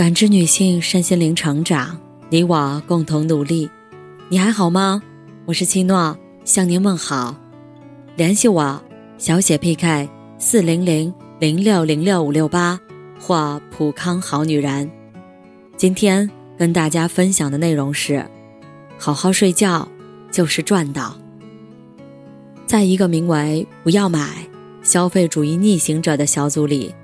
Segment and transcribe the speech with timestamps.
[0.00, 2.00] 感知女性身心灵成长，
[2.30, 3.68] 你我共同努力。
[4.30, 5.02] 你还好吗？
[5.44, 7.36] 我是七诺，向您问好。
[8.16, 8.82] 联系我，
[9.18, 10.08] 小写 PK
[10.38, 12.80] 四零零零六零六五六八
[13.20, 14.90] 或普康好女人。
[15.76, 18.24] 今天跟大家分享的内容是：
[18.98, 19.86] 好好睡觉
[20.30, 21.14] 就是赚到。
[22.64, 24.48] 在一个名为“不要买
[24.82, 26.94] 消费主义逆行者”的小组里，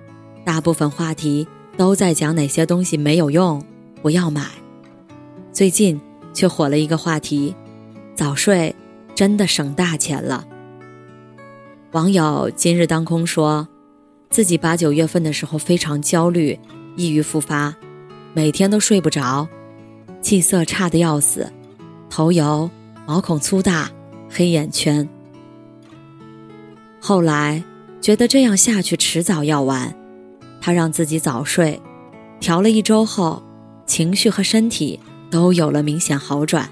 [0.46, 1.46] 大部分话题。
[1.76, 3.62] 都在讲哪些东西没有用，
[4.02, 4.46] 不要买。
[5.52, 6.00] 最近
[6.32, 7.54] 却火了一个话题：
[8.14, 8.74] 早睡
[9.14, 10.46] 真的省大钱了。
[11.92, 13.68] 网友今日当空说，
[14.30, 16.58] 自己八九月份的时候非常焦虑，
[16.96, 17.74] 抑郁复发，
[18.32, 19.46] 每天都睡不着，
[20.20, 21.52] 气色差的要死，
[22.08, 22.70] 头油，
[23.06, 23.90] 毛孔粗大，
[24.30, 25.08] 黑眼圈。
[27.00, 27.62] 后来
[28.00, 29.94] 觉得这样下去迟早要完。
[30.60, 31.80] 他让自己早睡，
[32.40, 33.42] 调了一周后，
[33.86, 34.98] 情绪和身体
[35.30, 36.68] 都有了明显好转。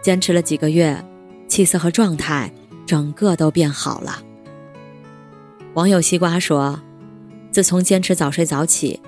[0.00, 1.04] 坚持了几个月，
[1.48, 2.52] 气色和状态
[2.86, 4.22] 整个都变好了。
[5.74, 6.80] 网友西瓜说
[7.50, 9.00] ：“自从坚持早睡早起，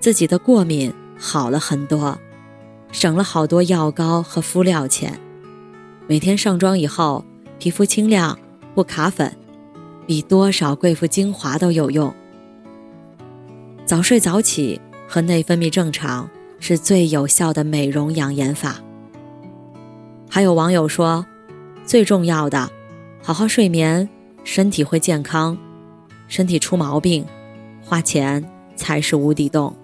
[0.00, 2.18] 自己的过敏好了很多，
[2.90, 5.18] 省了好多药膏和敷料钱。
[6.08, 7.24] 每天上妆以后，
[7.58, 8.38] 皮肤清亮
[8.74, 9.34] 不卡粉，
[10.06, 12.12] 比多少贵妇精华都有用。”
[13.92, 16.26] 早睡早起和内分泌正常
[16.60, 18.76] 是最有效的美容养颜法。
[20.30, 21.26] 还有网友说，
[21.84, 22.70] 最重要的，
[23.22, 24.08] 好好睡眠，
[24.44, 25.54] 身体会健康；
[26.26, 27.26] 身体出毛病，
[27.82, 28.42] 花钱
[28.76, 29.76] 才是无底洞。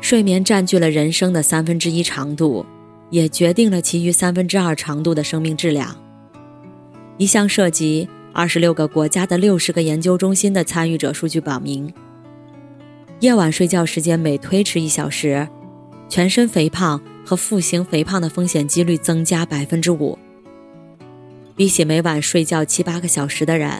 [0.00, 2.64] 睡眠占据了人生的三分之一长度，
[3.10, 5.96] 也决定了其余三分之二长度的生命质量。
[7.18, 8.08] 一项涉及。
[8.36, 11.94] 二十六个国家的六十个研究中心的参与者数据表明，
[13.20, 15.46] 夜晚睡觉时间每推迟一小时，
[16.08, 20.18] 全身肥胖和腹型肥胖的风险几率增加百分之五。
[21.54, 23.70] 比起每晚睡觉七八个小时的人，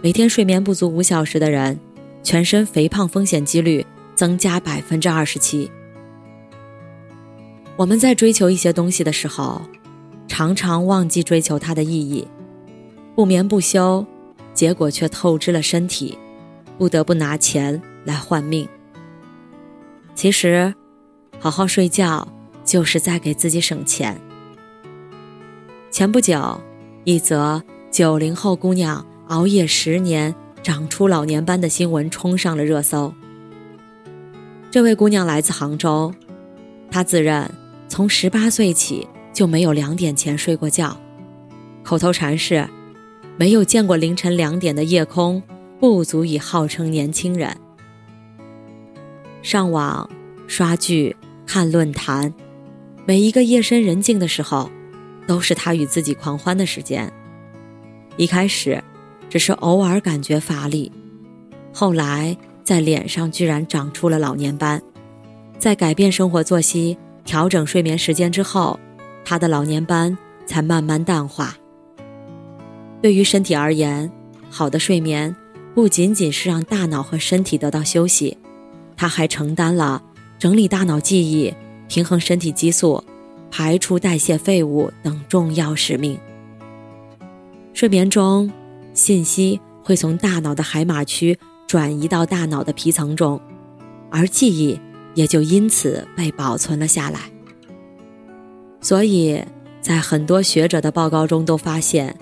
[0.00, 1.78] 每天睡眠不足五小时的人，
[2.22, 3.84] 全身肥胖风险几率
[4.14, 5.70] 增加百分之二十七。
[7.76, 9.60] 我们在追求一些东西的时候，
[10.26, 12.26] 常常忘记追求它的意义。
[13.20, 14.06] 不眠不休，
[14.54, 16.16] 结果却透支了身体，
[16.78, 18.66] 不得不拿钱来换命。
[20.14, 20.74] 其实，
[21.38, 22.26] 好好睡觉
[22.64, 24.18] 就是在给自己省钱。
[25.90, 26.58] 前不久，
[27.04, 33.12] 一则九零后姑娘熬夜十年长出老年斑的新闻冲上了热搜。
[34.70, 36.10] 这位姑娘来自杭州，
[36.90, 37.50] 她自认
[37.86, 40.96] 从十八岁起就没有两点前睡过觉，
[41.84, 42.66] 口头禅是。
[43.40, 45.42] 没有见过凌晨两点的夜空，
[45.78, 47.56] 不足以号称年轻人。
[49.40, 50.10] 上网、
[50.46, 52.34] 刷剧、看论坛，
[53.06, 54.70] 每一个夜深人静的时候，
[55.26, 57.10] 都是他与自己狂欢的时间。
[58.18, 58.84] 一开始，
[59.30, 60.92] 只是偶尔感觉乏力，
[61.72, 64.82] 后来在脸上居然长出了老年斑。
[65.58, 68.78] 在改变生活作息、调整睡眠时间之后，
[69.24, 71.56] 他的老年斑才慢慢淡化。
[73.02, 74.10] 对于身体而言，
[74.50, 75.34] 好的睡眠
[75.74, 78.36] 不仅仅是让大脑和身体得到休息，
[78.94, 80.02] 它还承担了
[80.38, 81.54] 整理大脑记忆、
[81.88, 83.02] 平衡身体激素、
[83.50, 86.18] 排除代谢废物等重要使命。
[87.72, 88.52] 睡眠中，
[88.92, 93.40] 信息会从大脑的海马区转移到大脑的皮层中，
[94.10, 94.78] 而记忆
[95.14, 97.20] 也就因此被保存了下来。
[98.82, 99.42] 所以
[99.80, 102.14] 在很多学者的报告中都发现。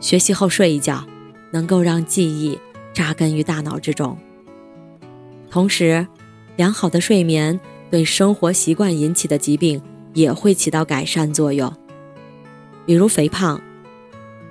[0.00, 1.04] 学习后睡一觉，
[1.52, 2.58] 能够让记忆
[2.92, 4.16] 扎根于大脑之中。
[5.50, 6.06] 同时，
[6.56, 7.58] 良好的睡眠
[7.90, 9.80] 对生活习惯引起的疾病
[10.12, 11.72] 也会起到改善作用。
[12.84, 13.60] 比如肥胖，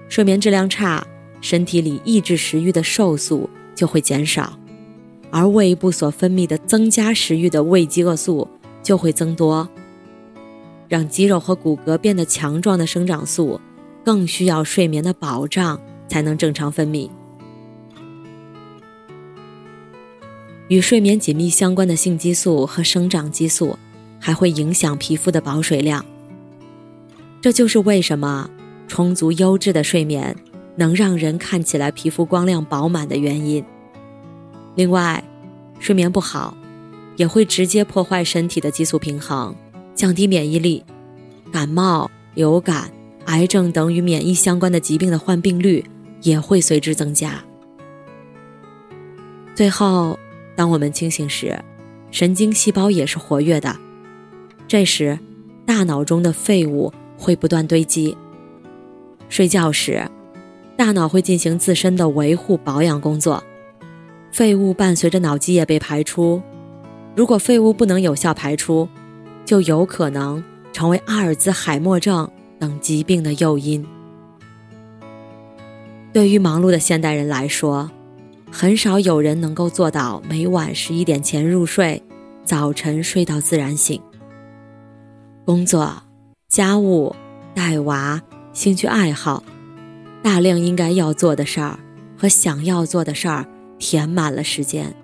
[0.10, 1.06] 睡眠质量差，
[1.42, 4.58] 身体里抑制食欲的瘦素就会减少，
[5.32, 8.48] 而胃部所分泌的增加食欲的胃饥饿素
[8.84, 9.70] 就会增多。
[10.88, 13.60] 让肌肉和骨骼变得强壮的生长素。
[14.06, 17.10] 更需要睡眠的保障才能正常分泌。
[20.68, 23.78] 与睡眠紧密相关的性激素和生长激素，
[24.20, 26.06] 还会影响皮肤的保水量。
[27.42, 28.50] 这就是为什么
[28.88, 30.36] 充足优质的睡眠
[30.76, 33.64] 能让人看起来皮肤光亮饱满的原因。
[34.76, 35.24] 另外，
[35.80, 36.58] 睡眠不好，
[37.16, 39.56] 也会直接破坏身体的激素平衡，
[39.94, 40.84] 降低免疫力，
[41.52, 42.92] 感冒、流感。
[43.26, 45.84] 癌症等与免疫相关的疾病的患病率
[46.22, 47.44] 也会随之增加。
[49.54, 50.18] 最后，
[50.56, 51.58] 当我们清醒时，
[52.12, 53.76] 神经细胞也是活跃的。
[54.68, 55.18] 这时，
[55.66, 58.18] 大脑中的废物会不断堆积。
[59.30, 60.10] 睡觉时，
[60.78, 63.44] 大脑会进行自身的维护保养工作，
[64.32, 66.42] 废物伴随着脑积液被排出。
[67.16, 68.88] 如果废物不能有效排出，
[69.46, 70.44] 就有可能
[70.74, 72.30] 成为阿尔兹海默症
[72.60, 73.86] 等疾病的诱因。
[76.14, 77.92] 对于忙碌的现代人来说，
[78.52, 82.02] 很少有人能够做到每晚十一点前入睡，
[82.44, 84.02] 早晨睡到自然醒。
[85.44, 86.04] 工作、
[86.48, 87.14] 家务、
[87.54, 88.22] 带娃、
[88.54, 89.44] 兴趣爱好，
[90.24, 91.78] 大量应该要做的事儿
[92.18, 93.46] 和想要做的事儿
[93.78, 94.96] 填满了时间，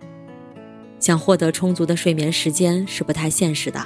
[0.98, 3.86] 想获得充足的睡眠时间是不太现实的。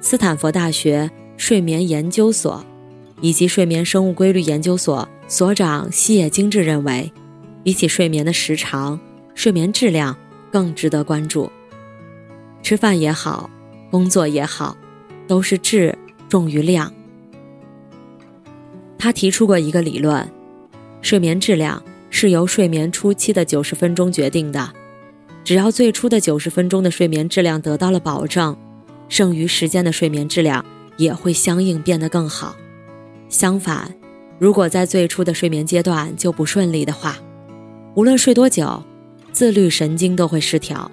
[0.00, 2.62] 斯坦福大学睡眠研究所
[3.22, 7.10] 以及睡眠生物规律研究所所长西野精治认为。
[7.64, 8.98] 比起睡眠的时长，
[9.34, 10.16] 睡眠质量
[10.50, 11.50] 更值得关注。
[12.62, 13.50] 吃饭也好，
[13.90, 14.76] 工作也好，
[15.26, 15.96] 都是质
[16.30, 16.90] 重于量。
[18.96, 20.26] 他提出过一个理论：
[21.02, 24.72] 睡眠质量是由睡眠初期的九十分钟决定的。
[25.44, 28.56] 只要最初的九十分钟的睡眠质量得到了保证，
[29.10, 30.64] 剩余时间的睡眠质量
[30.98, 32.54] 也会相应变得更好。
[33.30, 33.94] 相反，
[34.38, 37.16] 如果在最初的睡眠阶段就不顺利的话，
[37.94, 38.82] 无论睡多久，
[39.32, 40.90] 自律神经都会失调，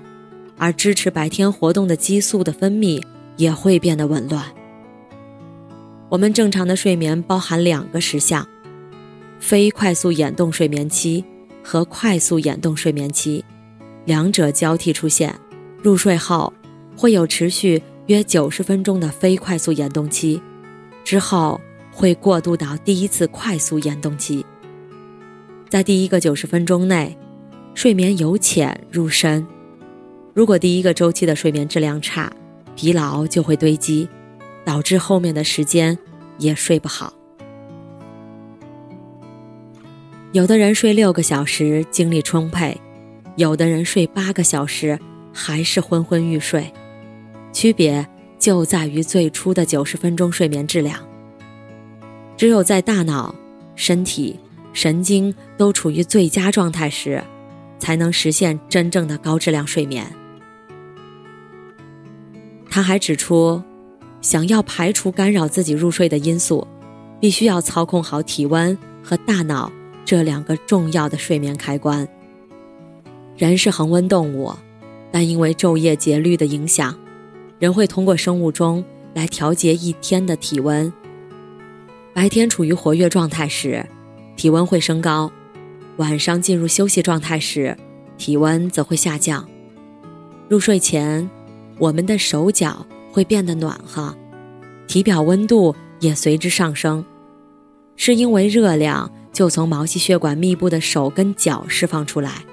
[0.58, 3.04] 而支持白天活动的激素的分泌
[3.36, 4.44] 也会变得紊乱。
[6.10, 8.48] 我们正常的睡眠包含两个时相：
[9.40, 11.26] 非快速眼动睡眠期
[11.64, 13.44] 和快速眼动睡眠期，
[14.06, 15.34] 两者交替出现。
[15.82, 16.52] 入睡后
[16.98, 20.40] 会有持续约九十分钟的非快速眼动期，
[21.04, 21.60] 之后
[21.92, 24.46] 会过渡到第一次快速眼动期。
[25.70, 27.18] 在第一个九十分钟内，
[27.74, 29.46] 睡眠由浅入深。
[30.36, 32.32] 如果第一个周期的睡眠质量差，
[32.76, 34.08] 疲劳就会堆积，
[34.64, 35.98] 导致后面的时间
[36.38, 37.12] 也睡不好。
[40.32, 42.80] 有的人睡六个小时精力充沛，
[43.36, 45.00] 有的人睡八个小时
[45.34, 46.72] 还是昏昏欲睡，
[47.56, 48.06] 区别
[48.38, 51.00] 就在于最初的九十分钟睡眠质量。
[52.36, 53.34] 只有在大脑、
[53.76, 54.38] 身体。
[54.74, 57.24] 神经都处于最佳状态时，
[57.80, 60.06] 才能实现真正的高质量睡眠。
[62.70, 63.64] 他还指出，
[64.20, 66.68] 想要排除干扰自己入睡的因素，
[67.22, 69.72] 必须要操控好体温和大脑
[70.04, 72.06] 这两个重要的睡眠开关。
[73.38, 74.54] 人是恒温动物，
[75.10, 76.94] 但因为昼夜节律的影响，
[77.60, 80.92] 人会通过生物钟来调节一天的体温。
[82.14, 83.86] 白天处于活跃状态时。
[84.38, 85.32] 体温会升高，
[85.96, 87.78] 晚上进入休息状态时，
[88.18, 89.48] 体温则会下降。
[90.50, 91.30] 入睡前，
[91.80, 94.14] 我们的手脚会变得暖和，
[94.88, 97.06] 体表温度也随之上升，
[97.96, 102.44] 是因为热量就从毛细血管密布的手跟脚释放出来，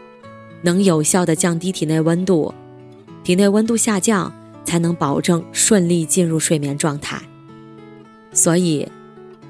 [0.62, 2.54] 能有效的降低体内温度。
[3.24, 4.32] 体内温度下降，
[4.64, 7.20] 才能保证顺利进入睡眠状态。
[8.32, 8.88] 所以，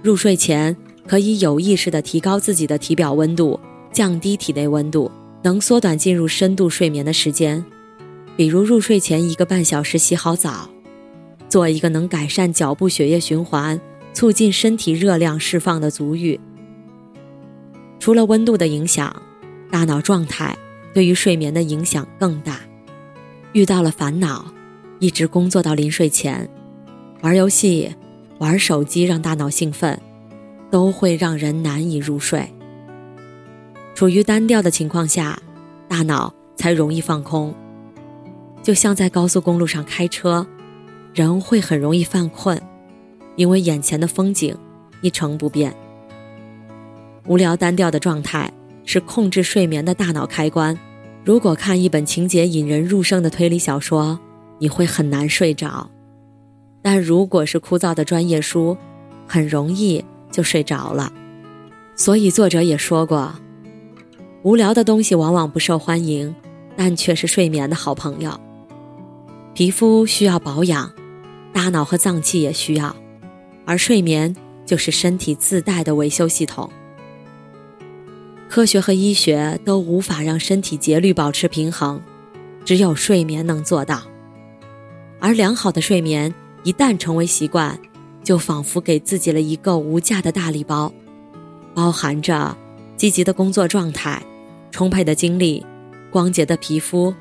[0.02, 0.76] 入睡前。
[1.04, 3.58] 可以有意识地提高自己的体表温度，
[3.90, 5.10] 降低体内温度，
[5.42, 7.62] 能缩短进入深度睡眠的时间。
[8.36, 10.70] 比如入睡前一个半小时洗好澡，
[11.48, 13.80] 做一个能改善脚部血液循环、
[14.14, 16.38] 促进身体热量释放的足浴。
[17.98, 19.20] 除了温度的影响，
[19.72, 20.56] 大脑状态
[20.94, 22.60] 对于睡眠的影响更大。
[23.54, 24.54] 遇到了烦恼，
[25.02, 26.48] 一直工作到临睡前，
[27.22, 27.92] 玩游戏、
[28.38, 30.00] 玩手机让大脑兴奋。
[30.70, 32.48] 都会让人难以入睡。
[33.94, 35.38] 处于单调的情况下，
[35.86, 37.54] 大脑才容易放空。
[38.62, 40.46] 就像在高速公路上开车，
[41.12, 42.58] 人会很容易犯困，
[43.36, 44.56] 因为眼前的风景
[45.02, 45.74] 一成不变。
[47.26, 48.50] 无聊单调的状态
[48.86, 50.78] 是控制睡眠的大脑开关。
[51.22, 54.18] 如果看一本情节引人入胜的推理小说，
[54.62, 55.90] 你会很难睡着；
[56.80, 58.78] 但如果是枯燥的专业书，
[59.26, 60.04] 很容易。
[60.30, 61.12] 就睡着了，
[61.94, 63.34] 所以作者也说过，
[64.42, 66.34] 无聊的东西往往不受欢迎，
[66.74, 68.40] 但却是睡眠的好朋友。
[69.52, 70.90] 皮肤需要保养，
[71.52, 72.96] 大脑和脏器也需要，
[73.66, 76.70] 而睡眠就是身体自带的维修系统。
[78.48, 82.00] 科学和医学都无法让身体节律保持平衡，
[82.64, 84.00] 只有睡眠能做到。
[85.22, 87.78] 而良好的睡眠一旦成为习惯。
[88.24, 90.92] 就仿佛给自己了一个无价的大礼包，
[91.74, 92.56] 包含着
[92.96, 94.22] 积极的工作状态、
[94.70, 95.66] 充沛的精力、
[96.08, 97.12] 光洁的皮肤，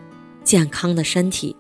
[0.43, 1.55] 健康的身体。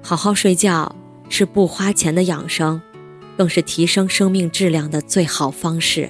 [0.00, 0.94] 好好睡觉
[1.28, 2.80] 是不花钱的养生，
[3.36, 6.08] 更是提升生命质量的最好方式。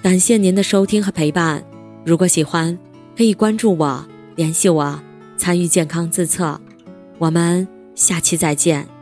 [0.00, 1.64] 感谢您的收听和陪伴，
[2.04, 2.78] 如果喜欢，
[3.16, 5.02] 可以关注我，联系我，
[5.36, 6.60] 参与健康自测。
[7.20, 8.99] 我们下期再见。